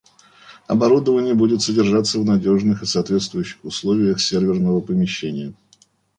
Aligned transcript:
Оборудование 0.65 1.35
будет 1.35 1.61
содержаться 1.61 2.17
в 2.17 2.25
надежных 2.25 2.81
и 2.81 2.87
соответствующих 2.87 3.63
условиях 3.63 4.19
серверного 4.19 4.79
помещения 4.79 5.53